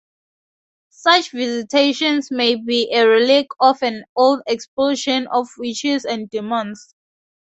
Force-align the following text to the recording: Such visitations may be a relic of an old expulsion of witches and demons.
Such 0.89 1.29
visitations 1.29 2.31
may 2.31 2.55
be 2.55 2.91
a 2.91 3.07
relic 3.07 3.45
of 3.59 3.83
an 3.83 4.03
old 4.15 4.41
expulsion 4.47 5.27
of 5.27 5.47
witches 5.59 6.05
and 6.05 6.27
demons. 6.31 6.95